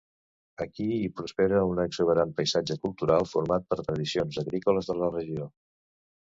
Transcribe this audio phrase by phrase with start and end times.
[0.63, 5.49] Aquí hi prospera un exuberant paisatge cultural format per tradicions agrícoles de la regió.